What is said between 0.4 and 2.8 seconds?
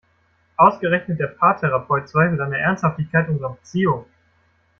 Ausgerechnet der Paartherapeut zweifelt an der